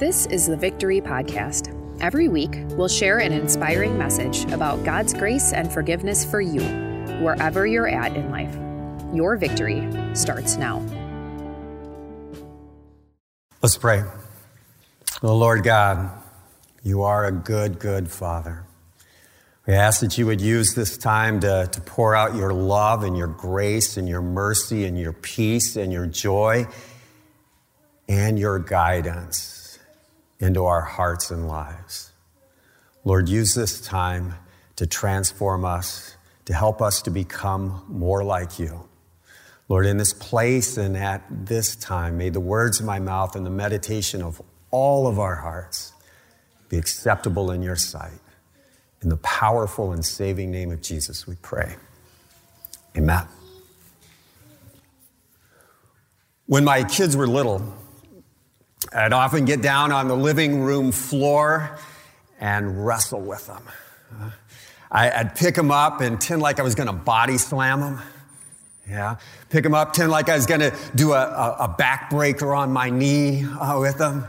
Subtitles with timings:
[0.00, 1.76] This is the Victory Podcast.
[2.00, 6.62] Every week, we'll share an inspiring message about God's grace and forgiveness for you,
[7.22, 8.54] wherever you're at in life.
[9.14, 10.82] Your victory starts now.
[13.62, 14.02] Let's pray.
[15.22, 16.10] Oh, Lord God,
[16.82, 18.64] you are a good, good Father.
[19.66, 23.18] We ask that you would use this time to, to pour out your love and
[23.18, 26.66] your grace and your mercy and your peace and your joy
[28.08, 29.59] and your guidance
[30.40, 32.12] into our hearts and lives.
[33.04, 34.34] Lord, use this time
[34.76, 38.88] to transform us, to help us to become more like you.
[39.68, 43.46] Lord, in this place and at this time, may the words of my mouth and
[43.46, 45.92] the meditation of all of our hearts
[46.68, 48.20] be acceptable in your sight.
[49.02, 51.76] In the powerful and saving name of Jesus, we pray.
[52.96, 53.26] Amen.
[56.46, 57.62] When my kids were little,
[58.92, 61.78] I'd often get down on the living room floor
[62.40, 63.62] and wrestle with them.
[64.90, 68.02] I'd pick them up and tend like I was going to body slam them.
[68.88, 69.16] Yeah.
[69.50, 72.72] Pick them up, tend like I was going to do a, a, a backbreaker on
[72.72, 74.26] my knee uh, with them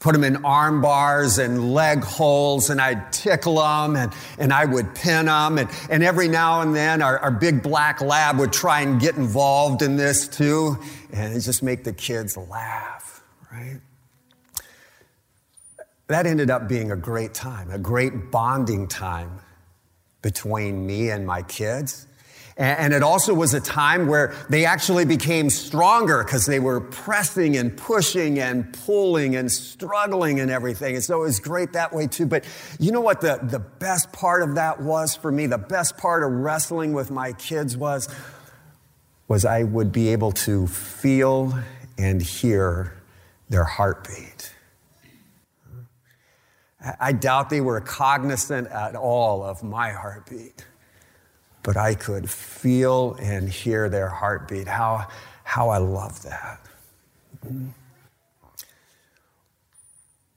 [0.00, 4.64] put them in arm bars and leg holes and I'd tickle them and, and I
[4.64, 5.58] would pin them.
[5.58, 9.16] And, and every now and then our, our big black lab would try and get
[9.16, 10.78] involved in this too.
[11.12, 13.07] And just make the kids laugh,
[13.52, 13.80] right?
[16.08, 19.40] That ended up being a great time, a great bonding time
[20.22, 22.06] between me and my kids.
[22.56, 27.56] And it also was a time where they actually became stronger because they were pressing
[27.56, 30.96] and pushing and pulling and struggling and everything.
[30.96, 32.26] And so it was great that way too.
[32.26, 32.44] But
[32.80, 35.46] you know what the, the best part of that was for me?
[35.46, 38.08] The best part of wrestling with my kids was,
[39.28, 41.56] was I would be able to feel
[41.96, 42.97] and hear
[43.48, 44.54] their heartbeat.
[47.00, 50.64] I doubt they were cognizant at all of my heartbeat
[51.68, 54.66] but I could feel and hear their heartbeat.
[54.66, 55.06] How,
[55.44, 56.60] how I love that.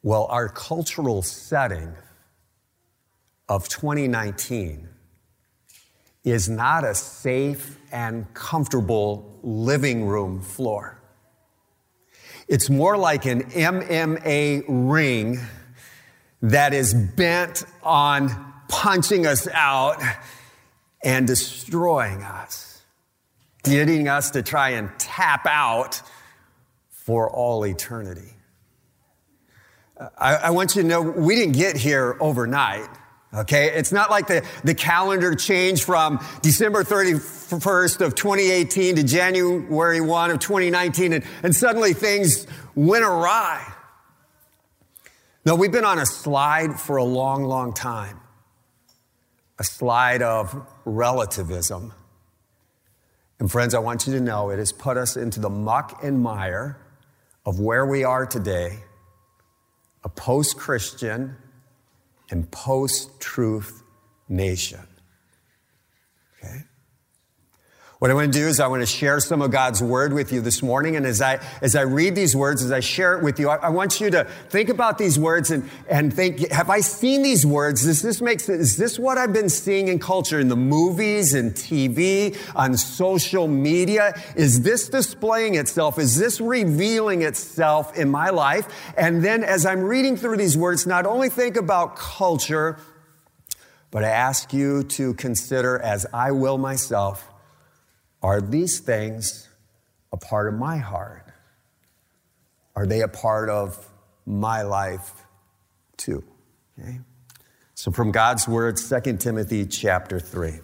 [0.04, 1.94] Well, our cultural setting
[3.48, 4.90] of 2019
[6.26, 11.01] is not a safe and comfortable living room floor.
[12.52, 15.40] It's more like an MMA ring
[16.42, 18.28] that is bent on
[18.68, 20.04] punching us out
[21.02, 22.82] and destroying us,
[23.64, 26.02] getting us to try and tap out
[26.90, 28.34] for all eternity.
[30.18, 32.90] I, I, want you to know we didn't get here overnight.
[33.34, 40.02] Okay, it's not like the, the calendar changed from December 31st of 2018 to January
[40.02, 43.66] 1 of 2019 and, and suddenly things went awry.
[45.46, 48.20] No, we've been on a slide for a long, long time
[49.62, 51.94] a slide of relativism.
[53.40, 56.20] And friends, I want you to know it has put us into the muck and
[56.20, 56.78] mire
[57.46, 58.80] of where we are today,
[60.04, 61.38] a post Christian
[62.32, 63.84] and post truth
[64.28, 64.88] nation.
[66.44, 66.64] Okay?
[68.02, 70.34] What I want to do is I want to share some of God's word with
[70.34, 70.96] you this morning.
[70.96, 73.58] And as I, as I read these words, as I share it with you, I,
[73.58, 77.46] I want you to think about these words and, and think, have I seen these
[77.46, 77.84] words?
[77.84, 78.60] Does this make sense?
[78.60, 83.48] Is this what I've been seeing in culture, in the movies and TV, on social
[83.48, 84.20] media?
[84.36, 86.00] Is this displaying itself?
[86.00, 88.68] Is this revealing itself in my life?
[88.98, 92.80] And then as I'm reading through these words, not only think about culture,
[93.92, 97.31] but I ask you to consider, as I will myself,
[98.22, 99.50] are these things
[100.12, 101.26] a part of my heart?
[102.76, 103.88] Are they a part of
[104.26, 105.12] my life
[105.98, 106.24] too?
[106.80, 107.00] Okay?
[107.76, 110.60] So from God's word, 2 Timothy chapter 3.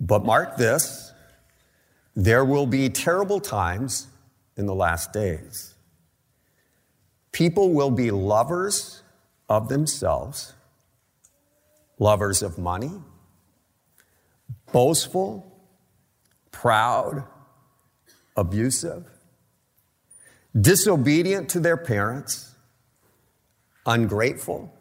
[0.00, 1.12] But mark this,
[2.16, 4.08] there will be terrible times
[4.56, 5.74] in the last days.
[7.32, 9.02] People will be lovers
[9.48, 10.54] of themselves,
[11.98, 12.90] lovers of money,
[14.72, 15.49] boastful,
[16.52, 17.24] proud,
[18.36, 19.06] abusive,
[20.58, 22.54] disobedient to their parents,
[23.86, 24.72] ungrateful,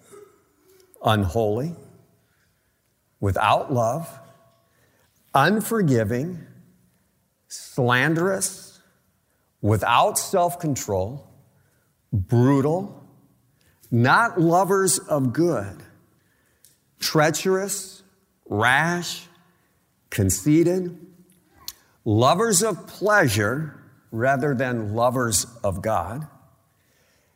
[1.03, 1.75] unholy,
[3.19, 4.09] without love,
[5.33, 6.45] unforgiving,
[7.47, 8.79] slanderous,
[9.61, 11.27] without self control,
[12.11, 13.03] brutal,
[13.91, 15.83] not lovers of good,
[16.99, 18.03] treacherous,
[18.47, 19.27] rash,
[20.09, 21.08] conceited
[22.09, 23.79] lovers of pleasure
[24.11, 26.27] rather than lovers of God,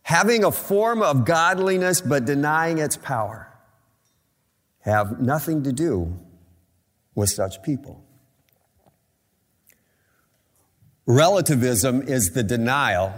[0.02, 3.56] having a form of godliness but denying its power,
[4.80, 6.20] have nothing to do
[7.14, 8.04] with such people.
[11.06, 13.14] Relativism is the denial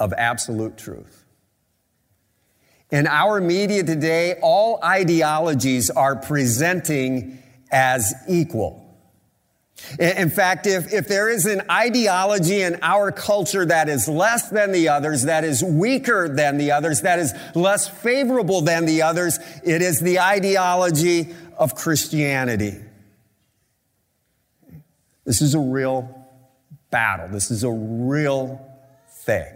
[0.00, 1.24] of absolute truth.
[2.90, 8.79] In our media today, all ideologies are presenting as equal.
[9.98, 14.72] In fact, if, if there is an ideology in our culture that is less than
[14.72, 19.38] the others, that is weaker than the others, that is less favorable than the others,
[19.64, 22.78] it is the ideology of Christianity.
[25.24, 26.26] This is a real
[26.90, 27.28] battle.
[27.28, 28.64] This is a real
[29.24, 29.52] thing.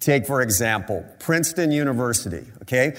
[0.00, 2.96] Take, for example, Princeton University, okay?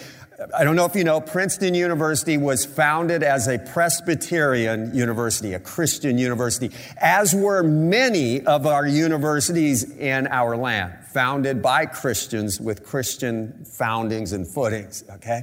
[0.58, 5.60] I don't know if you know, Princeton University was founded as a Presbyterian university, a
[5.60, 12.86] Christian university, as were many of our universities in our land, founded by Christians with
[12.86, 15.42] Christian foundings and footings, okay?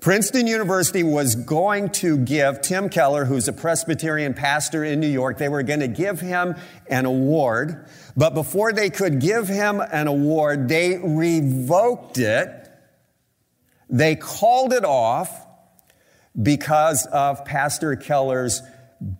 [0.00, 5.38] Princeton University was going to give Tim Keller, who's a Presbyterian pastor in New York,
[5.38, 6.54] they were going to give him
[6.86, 7.88] an award.
[8.16, 12.70] But before they could give him an award, they revoked it.
[13.90, 15.46] They called it off
[16.40, 18.62] because of Pastor Keller's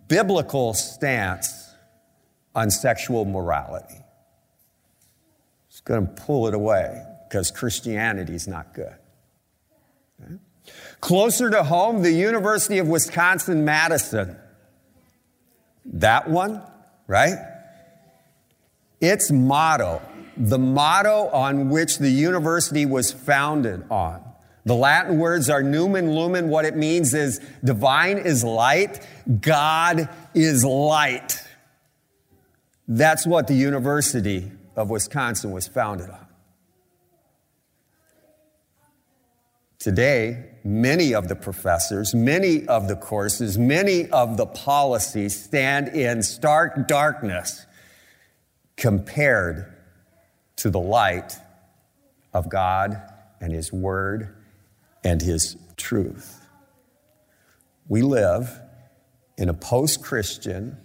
[0.07, 1.73] biblical stance
[2.55, 4.01] on sexual morality.
[5.69, 8.98] It's going to pull it away because Christianity is not good.
[11.01, 14.37] Closer to home, the University of Wisconsin Madison.
[15.85, 16.61] That one,
[17.07, 17.37] right?
[19.01, 20.01] Its motto,
[20.35, 24.23] the motto on which the university was founded on.
[24.65, 26.49] The Latin words are numen lumen.
[26.49, 29.05] What it means is divine is light,
[29.41, 31.41] God is light.
[32.87, 36.18] That's what the University of Wisconsin was founded on.
[39.79, 46.21] Today, many of the professors, many of the courses, many of the policies stand in
[46.21, 47.65] stark darkness
[48.75, 49.73] compared
[50.57, 51.37] to the light
[52.33, 53.01] of God
[53.39, 54.35] and His Word
[55.01, 56.45] and His truth.
[57.87, 58.59] We live
[59.37, 60.77] in a post Christian,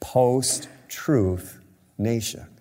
[0.00, 1.60] post truth
[1.96, 2.57] nation.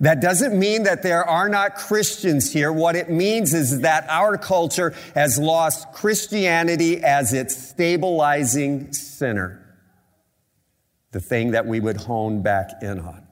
[0.00, 2.72] That doesn't mean that there are not Christians here.
[2.72, 9.76] What it means is that our culture has lost Christianity as its stabilizing center,
[11.12, 13.26] the thing that we would hone back in on.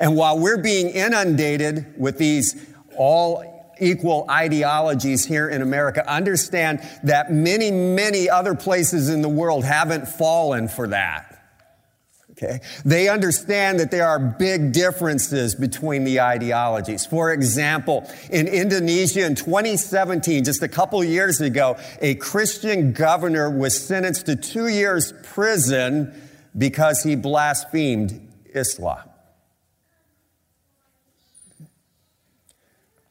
[0.00, 2.66] And while we're being inundated with these
[2.96, 9.64] all equal ideologies here in America, understand that many, many other places in the world
[9.64, 11.31] haven't fallen for that.
[12.42, 12.60] Okay?
[12.84, 17.06] They understand that there are big differences between the ideologies.
[17.06, 23.78] For example, in Indonesia in 2017, just a couple years ago, a Christian governor was
[23.78, 26.12] sentenced to two years prison
[26.56, 29.08] because he blasphemed Islam.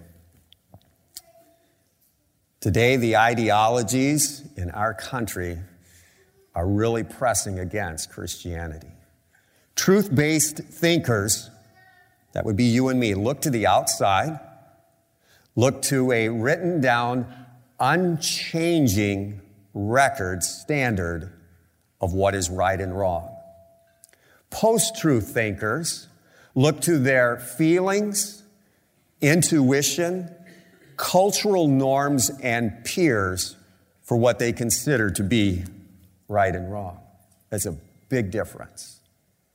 [2.60, 5.58] Today, the ideologies in our country
[6.54, 8.92] are really pressing against Christianity.
[9.74, 11.50] Truth based thinkers,
[12.32, 14.38] that would be you and me, look to the outside,
[15.56, 17.26] look to a written down,
[17.80, 19.40] unchanging
[19.74, 21.32] record standard
[22.00, 23.28] of what is right and wrong.
[24.50, 26.06] Post truth thinkers
[26.54, 28.42] look to their feelings,
[29.20, 30.30] intuition,
[30.96, 33.56] cultural norms, and peers
[34.02, 35.64] for what they consider to be
[36.28, 36.98] right and wrong.
[37.50, 37.76] That's a
[38.08, 39.00] big difference,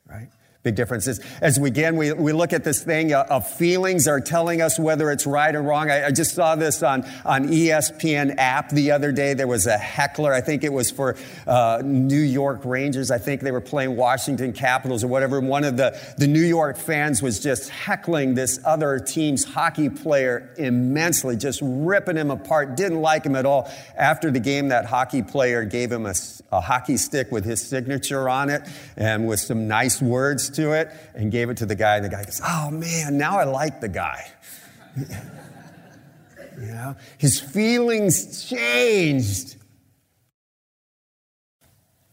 [0.07, 0.29] right?
[0.67, 1.21] Big differences.
[1.41, 4.79] As we again, we, we look at this thing uh, of feelings are telling us
[4.79, 5.91] whether it's right or wrong.
[5.91, 9.35] I, I, just saw this on, on ESPN app the other day.
[9.35, 10.33] There was a heckler.
[10.33, 13.11] I think it was for uh, New York Rangers.
[13.11, 15.39] I think they were playing Washington Capitals or whatever.
[15.39, 20.53] One of the, the New York fans was just heckling this other team's hockey player
[20.57, 22.75] immensely, just ripping him apart.
[22.75, 23.71] Didn't like him at all.
[23.95, 26.15] After the game, that hockey player gave him a,
[26.51, 28.63] a hockey stick with his signature on it
[28.95, 32.09] and with some nice words to it and gave it to the guy, and the
[32.09, 34.29] guy goes, Oh man, now I like the guy.
[34.97, 35.07] you
[36.57, 39.55] know, his feelings changed.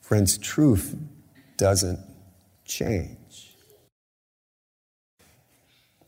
[0.01, 0.97] Friends, truth
[1.57, 1.99] doesn't
[2.65, 3.19] change.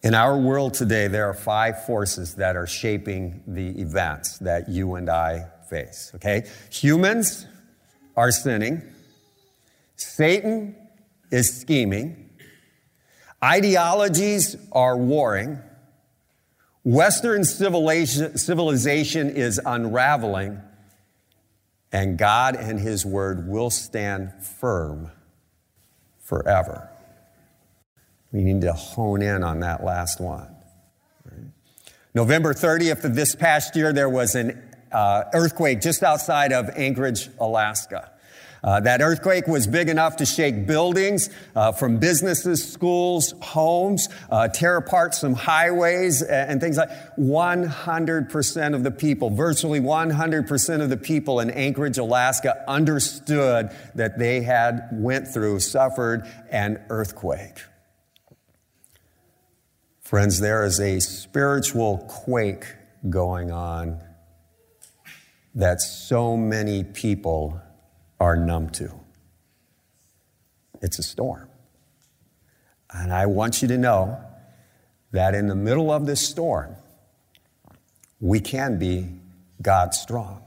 [0.02, 4.95] In our world today, there are five forces that are shaping the events that you
[4.95, 6.47] and I face, okay?
[6.71, 7.47] Humans
[8.16, 8.83] are sinning,
[9.97, 10.76] Satan
[11.33, 12.25] is scheming,
[13.43, 15.59] Ideologies are warring.
[16.85, 20.61] Western civilization is unraveling.
[21.93, 25.11] And God and His Word will stand firm
[26.23, 26.90] forever.
[28.33, 30.57] We need to hone in on that last one.
[32.14, 37.28] November 30th of this past year, there was an uh, earthquake just outside of Anchorage,
[37.38, 38.11] Alaska.
[38.66, 44.49] Uh, that earthquake was big enough to shake buildings uh, from businesses, schools, homes, uh,
[44.49, 50.96] tear apart some highways and, things like 100% of the people, virtually 100% of the
[50.96, 57.62] people in Anchorage, Alaska understood that they had went through, suffered an earthquake.
[60.00, 62.64] Friends, there is a spiritual quake
[63.08, 64.02] going on
[65.54, 67.61] that so many people
[68.20, 68.92] are numb to.
[70.82, 71.49] It's a storm.
[72.92, 74.18] And I want you to know
[75.12, 76.76] that in the middle of this storm,
[78.20, 79.08] we can be
[79.61, 80.42] God strong.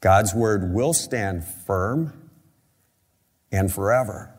[0.00, 2.30] God's word will stand firm
[3.52, 4.34] and forever.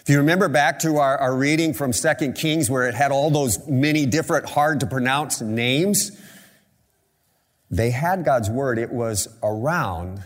[0.00, 3.30] If you remember back to our, our reading from Second Kings where it had all
[3.30, 6.10] those many different hard to pronounce names,
[7.72, 8.78] they had God's word.
[8.78, 10.22] It was around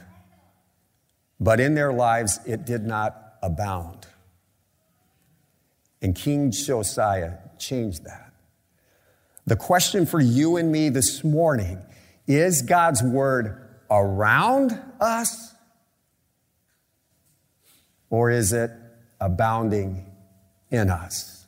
[1.39, 4.07] but in their lives it did not abound.
[6.01, 8.33] And King Josiah changed that.
[9.47, 11.81] The question for you and me this morning
[12.27, 15.55] is God's word around us
[18.11, 18.71] or is it
[19.21, 20.07] abounding
[20.71, 21.47] in us?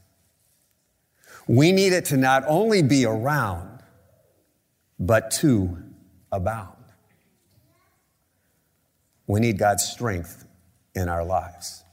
[1.47, 3.83] We need it to not only be around,
[4.99, 5.83] but to
[6.33, 6.75] abound.
[9.27, 10.47] We need God's strength
[10.95, 11.85] in our lives.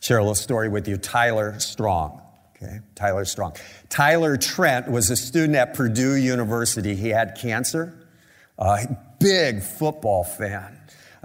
[0.00, 0.96] Share a little story with you.
[0.96, 2.22] Tyler Strong.
[2.56, 3.56] Okay, Tyler Strong.
[3.88, 6.94] Tyler Trent was a student at Purdue University.
[6.94, 8.06] He had cancer.
[8.58, 8.86] Uh,
[9.18, 10.75] big football fan.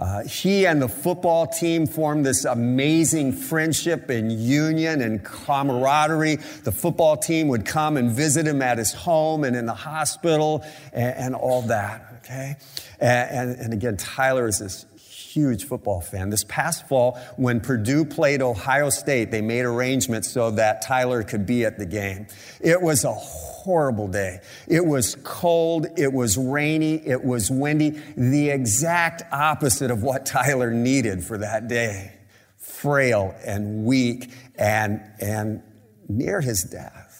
[0.02, 6.36] Uh, he and the football team formed this amazing friendship and union and camaraderie.
[6.64, 10.64] The football team would come and visit him at his home and in the hospital
[10.92, 12.56] and, and all that okay?
[13.00, 14.86] And, and, and again, Tyler is this
[15.32, 16.30] huge football fan.
[16.30, 21.46] This past fall, when Purdue played Ohio State, they made arrangements so that Tyler could
[21.46, 22.26] be at the game.
[22.60, 24.40] It was a horrible day.
[24.68, 30.70] It was cold, it was rainy, it was windy, the exact opposite of what Tyler
[30.70, 32.12] needed for that day.
[32.58, 35.62] Frail and weak and, and
[36.08, 37.11] near his death.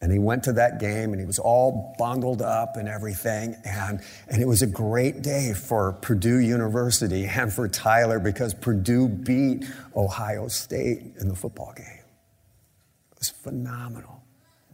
[0.00, 3.56] And he went to that game and he was all bundled up and everything.
[3.64, 9.08] And, and it was a great day for Purdue University and for Tyler because Purdue
[9.08, 9.64] beat
[9.96, 11.86] Ohio State in the football game.
[11.86, 14.22] It was phenomenal.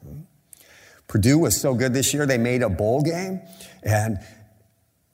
[0.02, 0.20] Hmm?
[1.08, 3.40] Purdue was so good this year, they made a bowl game.
[3.82, 4.18] And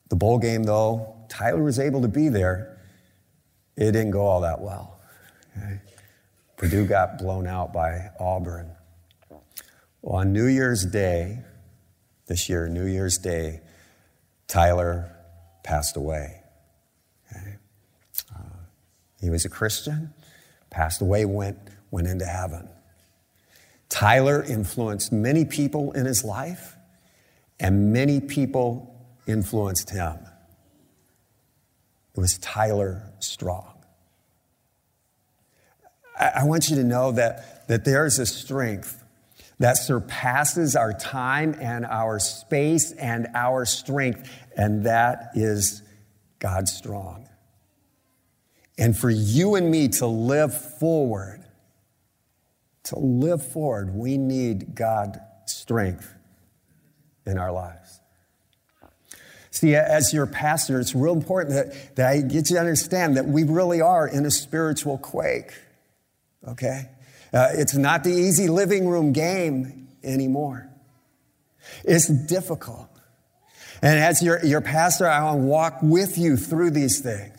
[0.08, 2.78] the bowl game, though, Tyler was able to be there.
[3.76, 5.00] It didn't go all that well.
[5.56, 5.80] Okay?
[6.56, 8.72] Purdue got blown out by Auburn.
[10.02, 11.40] Well, on New Year's Day,
[12.26, 13.60] this year, New Year's Day,
[14.46, 15.14] Tyler
[15.62, 16.42] passed away.
[17.30, 17.56] Okay?
[18.34, 18.42] Uh,
[19.20, 20.14] he was a Christian,
[20.70, 21.58] passed away, went,
[21.90, 22.68] went into heaven.
[23.88, 26.76] Tyler influenced many people in his life,
[27.58, 28.94] and many people
[29.26, 30.16] influenced him.
[32.14, 33.74] It was Tyler Strong.
[36.18, 39.00] I, I want you to know that, that there's a strength
[39.60, 45.82] that surpasses our time and our space and our strength, and that is
[46.38, 47.28] God strong.
[48.78, 51.44] And for you and me to live forward,
[52.84, 56.10] to live forward, we need God's strength
[57.26, 58.00] in our lives.
[59.50, 63.26] See, as your pastor, it's real important that, that I get you to understand that
[63.26, 65.52] we really are in a spiritual quake,
[66.48, 66.88] okay?
[67.32, 70.68] Uh, it's not the easy living room game anymore.
[71.84, 72.88] It's difficult.
[73.82, 77.36] And as your, your pastor, I want to walk with you through these things.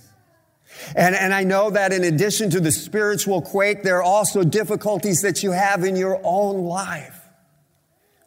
[0.96, 5.22] And, and I know that in addition to the spiritual quake, there are also difficulties
[5.22, 7.20] that you have in your own life.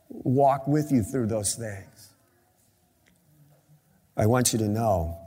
[0.08, 2.10] Walk with you through those things.
[4.16, 5.18] I want you to know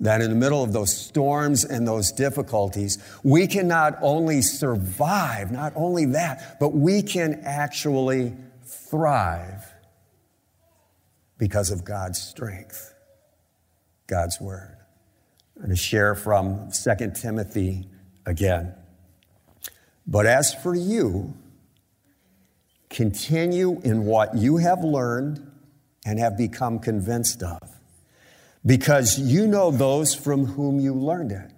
[0.00, 5.50] that in the middle of those storms and those difficulties, we can not only survive,
[5.50, 8.34] not only that, but we can actually
[8.64, 9.64] thrive
[11.38, 12.94] because of God's strength,
[14.06, 14.76] God's word.
[15.56, 17.88] I'm going to share from 2 Timothy
[18.26, 18.74] again.
[20.06, 21.34] But as for you,
[22.90, 25.50] continue in what you have learned
[26.04, 27.60] and have become convinced of,
[28.66, 31.52] because you know those from whom you learned it,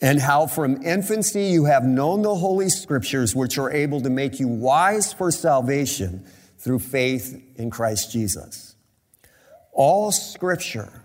[0.00, 4.38] and how from infancy you have known the Holy Scriptures, which are able to make
[4.38, 6.24] you wise for salvation
[6.58, 8.76] through faith in Christ Jesus.
[9.72, 11.02] All scripture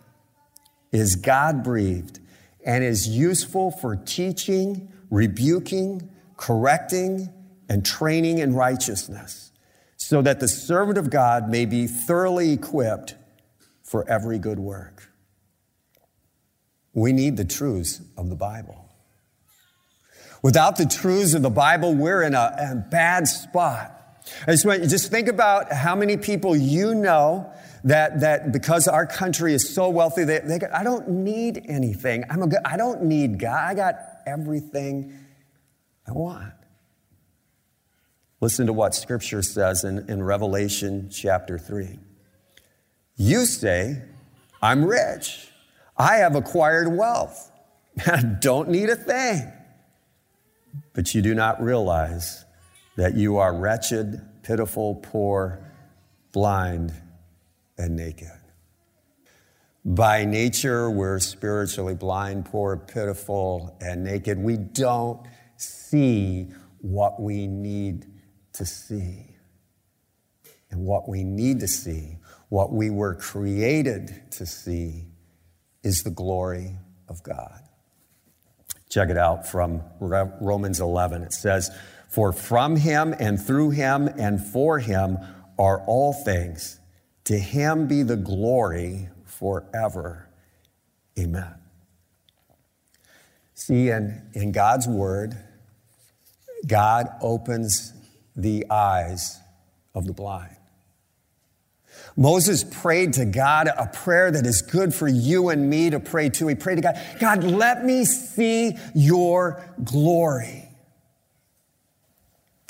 [0.91, 2.19] is God breathed
[2.65, 7.29] and is useful for teaching, rebuking, correcting,
[7.69, 9.51] and training in righteousness,
[9.95, 13.15] so that the servant of God may be thoroughly equipped
[13.87, 15.09] for every good work.
[16.93, 18.89] We need the truths of the Bible.
[20.43, 23.93] Without the truths of the Bible, we're in a, a bad spot.
[24.45, 27.49] I just want just think about how many people you know
[27.85, 32.25] that, that because our country is so wealthy, they, they I don't need anything.
[32.29, 33.57] I'm a I don't need God.
[33.57, 35.17] I got everything
[36.05, 36.53] I want.
[38.41, 41.99] Listen to what Scripture says in, in Revelation chapter 3.
[43.17, 44.03] You say,
[44.61, 45.49] I'm rich.
[45.97, 47.51] I have acquired wealth.
[48.05, 49.51] I don't need a thing.
[50.93, 52.45] But you do not realize
[52.95, 55.71] that you are wretched, pitiful, poor,
[56.31, 56.93] blind,
[57.77, 58.31] and naked.
[59.83, 64.37] By nature, we're spiritually blind, poor, pitiful, and naked.
[64.37, 65.25] We don't
[65.55, 66.49] see
[66.81, 68.05] what we need
[68.53, 69.36] to see.
[70.69, 72.17] And what we need to see,
[72.49, 75.05] what we were created to see,
[75.83, 76.77] is the glory
[77.07, 77.61] of God.
[78.89, 81.23] Check it out from Romans 11.
[81.23, 81.69] It says,
[82.09, 85.17] For from him and through him and for him
[85.57, 86.79] are all things.
[87.25, 90.29] To him be the glory forever.
[91.19, 91.53] Amen.
[93.53, 95.35] See, in, in God's word,
[96.65, 97.93] God opens
[98.35, 99.39] the eyes
[99.97, 100.55] of the blind.
[102.15, 106.29] Moses prayed to God a prayer that is good for you and me to pray
[106.29, 106.47] to.
[106.47, 110.69] He prayed to God, God, let me see your glory.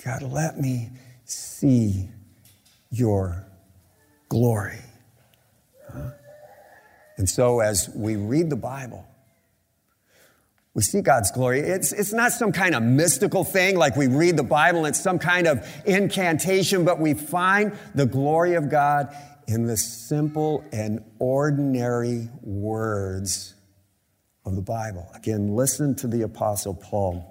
[0.03, 0.89] God, let me
[1.25, 2.09] see
[2.89, 3.45] your
[4.29, 4.79] glory.
[5.91, 6.11] Huh?
[7.17, 9.05] And so, as we read the Bible,
[10.77, 11.61] we see God's glory.
[11.61, 15.17] It's, it's not some kind of mystical thing like we read the Bible, it's some
[15.17, 19.11] kind of incantation, but we find the glory of God
[19.47, 23.55] in the simple and ordinary words
[24.45, 25.09] of the Bible.
[25.15, 27.25] Again, listen to the Apostle Paul.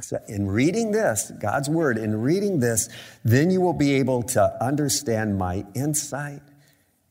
[0.00, 2.88] So in reading this, God's word, in reading this,
[3.26, 6.40] then you will be able to understand my insight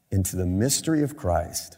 [0.10, 1.78] into the mystery of Christ.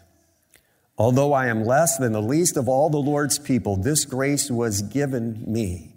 [0.97, 4.81] Although I am less than the least of all the Lord's people, this grace was
[4.81, 5.93] given me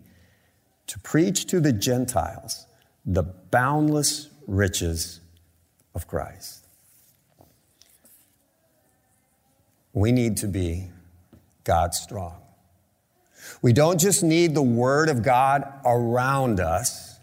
[0.88, 2.66] to preach to the Gentiles
[3.06, 5.20] the boundless riches
[5.94, 6.66] of Christ.
[9.92, 10.90] We need to be
[11.64, 12.36] God strong.
[13.62, 17.18] We don't just need the Word of God around us,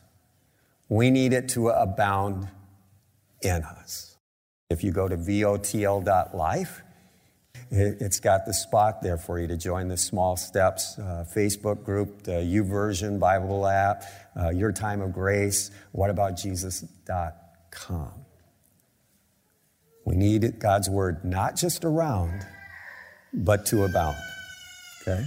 [0.89, 2.47] we need it to abound
[3.41, 4.17] in us.
[4.69, 6.81] If you go to votl.life,
[7.69, 12.23] it's got the spot there for you to join the Small Steps uh, Facebook group,
[12.23, 14.03] the YouVersion Bible app,
[14.39, 18.11] uh, Your Time of Grace, whataboutjesus.com.
[20.05, 22.45] We need God's Word not just around,
[23.33, 24.17] but to abound.
[25.01, 25.25] Okay?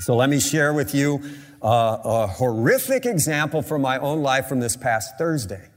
[0.00, 1.20] So let me share with you
[1.60, 5.68] uh, a horrific example from my own life from this past Thursday.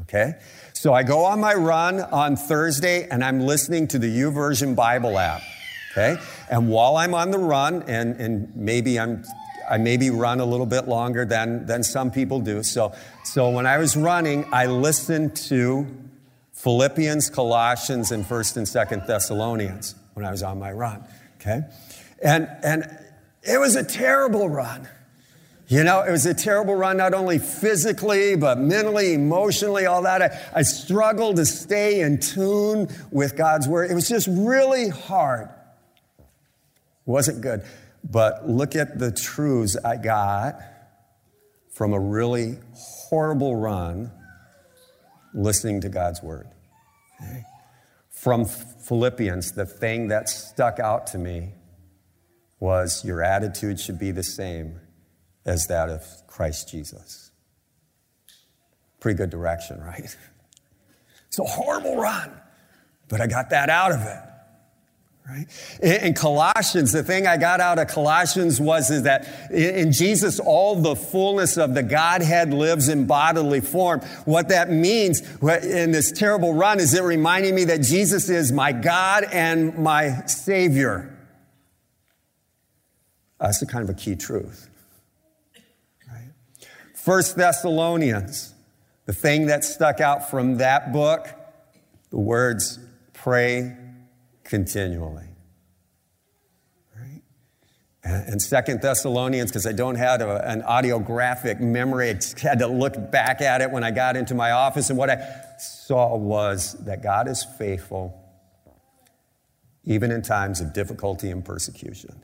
[0.00, 0.36] Okay?
[0.78, 5.18] So I go on my run on Thursday and I'm listening to the YouVersion Bible
[5.18, 5.42] app.
[5.90, 6.16] Okay?
[6.48, 9.24] And while I'm on the run, and, and maybe I'm
[9.68, 12.62] I maybe run a little bit longer than, than some people do.
[12.62, 15.84] So, so when I was running, I listened to
[16.52, 21.04] Philippians, Colossians, and 1st and 2nd Thessalonians when I was on my run.
[21.40, 21.62] Okay?
[22.22, 22.84] And, and
[23.42, 24.88] it was a terrible run.
[25.68, 30.22] You know, it was a terrible run, not only physically, but mentally, emotionally, all that.
[30.22, 33.90] I, I struggled to stay in tune with God's word.
[33.90, 35.50] It was just really hard.
[37.04, 37.64] Wasn't good.
[38.02, 40.58] But look at the truths I got
[41.70, 44.10] from a really horrible run
[45.34, 46.48] listening to God's word.
[47.20, 47.44] Okay?
[48.08, 51.52] From Philippians, the thing that stuck out to me
[52.58, 54.80] was your attitude should be the same
[55.48, 57.30] as that of Christ Jesus.
[59.00, 60.16] Pretty good direction, right?
[61.28, 62.32] It's a horrible run,
[63.10, 64.18] but I got that out of it.
[65.28, 66.02] Right?
[66.02, 70.80] In, Colossians, the thing I got out of Colossians was is that in Jesus, all
[70.80, 74.00] the fullness of the Godhead lives in bodily form.
[74.24, 78.72] What that means in this terrible run is it reminding me that Jesus is my
[78.72, 81.14] God and my Savior.
[83.38, 84.70] That's the kind of a key truth.
[87.08, 88.52] First Thessalonians,
[89.06, 91.26] the thing that stuck out from that book,
[92.10, 92.78] the words
[93.14, 93.74] pray
[94.44, 95.24] continually.
[98.04, 103.10] And Second Thessalonians, because I don't have a, an audiographic memory, I had to look
[103.10, 105.16] back at it when I got into my office, and what I
[105.58, 108.22] saw was that God is faithful
[109.82, 112.22] even in times of difficulty and persecution.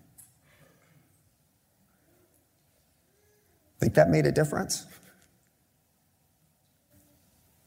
[3.81, 4.87] Think that made a difference?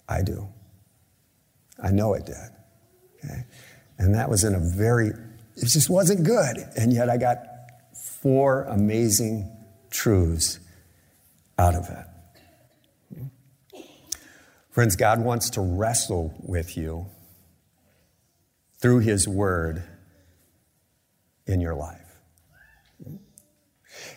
[0.07, 0.47] I do.
[1.81, 2.35] I know it did.
[3.23, 3.45] Okay?
[3.97, 6.57] And that was in a very, it just wasn't good.
[6.77, 7.39] And yet I got
[8.21, 9.51] four amazing
[9.89, 10.59] truths
[11.57, 12.05] out of it.
[14.71, 17.07] Friends, God wants to wrestle with you
[18.79, 19.83] through His Word
[21.47, 22.06] in your life.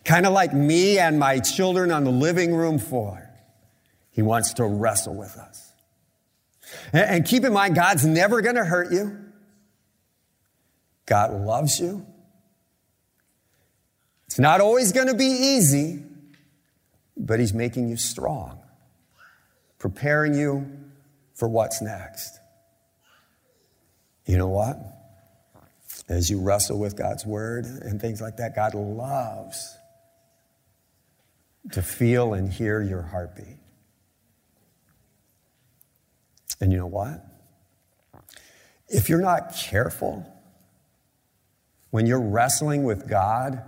[0.05, 3.31] Kind of like me and my children on the living room floor.
[4.11, 5.73] He wants to wrestle with us.
[6.93, 9.19] And keep in mind, God's never going to hurt you.
[11.07, 12.07] God loves you.
[14.27, 16.05] It's not always going to be easy,
[17.17, 18.61] but He's making you strong,
[19.79, 20.71] preparing you
[21.35, 22.39] for what's next.
[24.27, 24.79] You know what?
[26.09, 29.77] As you wrestle with God's word and things like that, God loves
[31.73, 33.59] to feel and hear your heartbeat.
[36.61, 37.25] And you know what?
[38.89, 40.27] If you're not careful,
[41.91, 43.63] when you're wrestling with God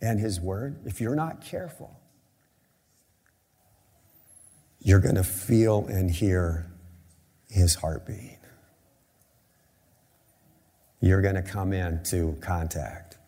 [0.00, 2.00] and His Word, if you're not careful,
[4.80, 6.70] you're going to feel and hear
[7.48, 8.38] His heartbeat.
[11.00, 13.18] You're going to come into contact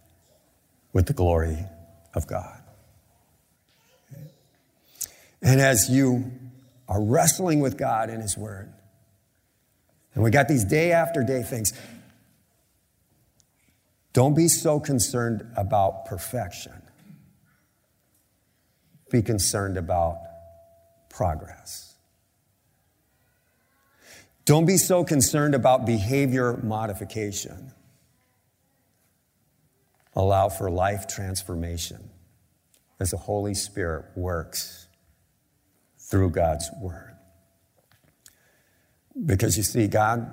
[0.92, 1.59] with the glory
[2.14, 2.62] of God.
[5.42, 6.33] And as you
[6.88, 8.72] are wrestling with God and His Word,
[10.14, 11.72] and we got these day after day things,
[14.12, 16.72] don't be so concerned about perfection.
[19.11, 20.18] Be concerned about
[21.11, 21.94] progress.
[24.46, 27.72] Don't be so concerned about behavior modification.
[30.14, 32.09] Allow for life transformation
[32.99, 34.86] as the Holy Spirit works
[36.07, 37.16] through God's Word.
[39.25, 40.31] Because you see, God,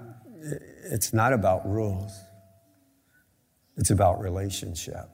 [0.84, 2.12] it's not about rules.
[3.78, 5.10] It's about relationship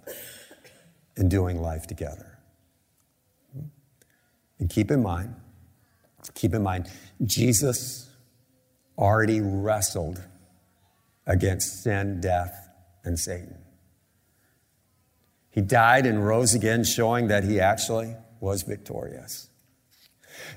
[1.16, 2.40] and doing life together.
[4.60, 5.36] And keep in mind,
[6.34, 6.88] keep in mind,
[7.24, 8.10] Jesus
[8.98, 10.22] already wrestled
[11.26, 12.70] against sin, death,
[13.06, 13.58] and Satan.
[15.52, 19.49] He died and rose again, showing that he actually was victorious.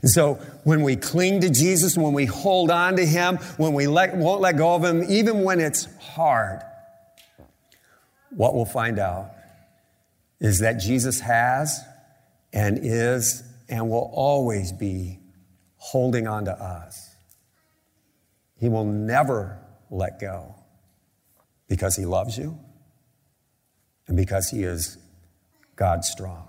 [0.02, 3.86] And so when we cling to Jesus, when we hold on to him, when we
[3.86, 6.60] let, won't let go of him, even when it's hard,
[8.30, 9.30] what we'll find out
[10.40, 11.80] is that Jesus has
[12.52, 15.18] and is and will always be
[15.76, 17.14] holding on to us.
[18.58, 19.58] He will never
[19.90, 20.54] let go
[21.68, 22.58] because he loves you
[24.06, 24.98] and because he is
[25.74, 26.48] God strong.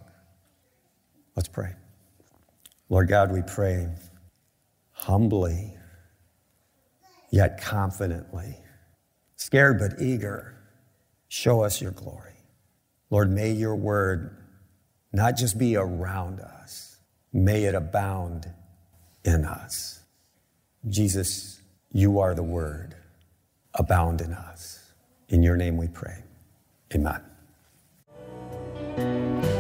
[1.35, 1.73] Let's pray.
[2.93, 3.89] Lord God, we pray
[4.91, 5.75] humbly,
[7.31, 8.55] yet confidently,
[9.35, 10.53] scared but eager
[11.33, 12.35] Show us your glory.
[13.09, 14.37] Lord, may your word
[15.11, 16.99] not just be around us,
[17.33, 18.45] may it abound
[19.25, 19.99] in us.
[20.87, 21.59] Jesus,
[21.91, 22.93] you are the word,
[23.73, 24.93] abound in us.
[25.29, 26.23] In your name we pray.
[26.93, 27.32] Amen.